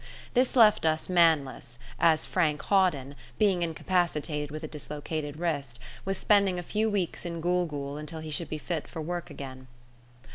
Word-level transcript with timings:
This 0.33 0.55
left 0.55 0.83
us 0.83 1.09
manless, 1.09 1.77
as 1.99 2.25
Frank 2.25 2.59
Hawden, 2.63 3.13
being 3.37 3.61
incapacitated 3.61 4.49
with 4.49 4.63
a 4.63 4.67
dislocated 4.67 5.37
wrist, 5.37 5.79
was 6.05 6.17
spending 6.17 6.57
a 6.57 6.63
few 6.63 6.89
weeks 6.89 7.23
in 7.23 7.39
Gool 7.39 7.67
Gool 7.67 7.97
until 7.97 8.21
he 8.21 8.31
should 8.31 8.49
be 8.49 8.57
fit 8.57 8.87
for 8.87 8.99
work 8.99 9.29
again. 9.29 9.67